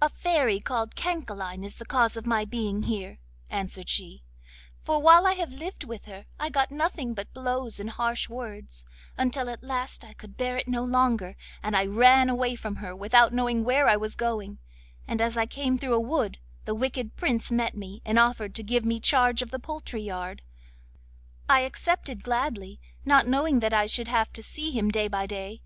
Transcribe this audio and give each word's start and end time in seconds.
'A 0.00 0.08
Fairy 0.08 0.58
called 0.58 0.96
Cancaline 0.96 1.62
is 1.62 1.76
the 1.76 1.84
cause 1.84 2.16
of 2.16 2.24
my 2.24 2.46
being 2.46 2.84
here,' 2.84 3.18
answered 3.50 3.86
she, 3.86 4.22
'for 4.82 5.02
while 5.02 5.26
I 5.26 5.34
lived 5.34 5.84
with 5.84 6.06
her 6.06 6.24
I 6.40 6.48
got 6.48 6.70
nothing 6.70 7.12
but 7.12 7.34
blows 7.34 7.78
and 7.78 7.90
harsh 7.90 8.30
words, 8.30 8.86
until 9.18 9.50
at 9.50 9.62
last 9.62 10.02
I 10.02 10.14
could 10.14 10.38
bear 10.38 10.56
it 10.56 10.66
no 10.66 10.82
longer, 10.82 11.36
and 11.62 11.76
ran 11.94 12.30
away 12.30 12.54
from 12.56 12.76
her 12.76 12.96
without 12.96 13.34
knowing 13.34 13.64
where 13.64 13.86
I 13.86 13.98
was 13.98 14.16
going, 14.16 14.60
and 15.06 15.20
as 15.20 15.36
I 15.36 15.44
came 15.44 15.76
through 15.76 15.92
a 15.94 16.00
wood 16.00 16.38
the 16.64 16.74
wicked 16.74 17.14
Prince 17.14 17.52
met 17.52 17.76
me, 17.76 18.00
and 18.06 18.18
offered 18.18 18.54
to 18.54 18.62
give 18.62 18.86
me 18.86 18.98
charge 18.98 19.42
of 19.42 19.50
the 19.50 19.58
poultry 19.58 20.00
yard. 20.00 20.40
I 21.50 21.60
accepted 21.68 22.24
gladly, 22.24 22.80
not 23.04 23.28
knowing 23.28 23.60
that 23.60 23.74
I 23.74 23.84
should 23.84 24.08
have 24.08 24.32
to 24.32 24.42
see 24.42 24.70
him 24.70 24.88
day 24.90 25.06
by 25.06 25.26
day. 25.26 25.56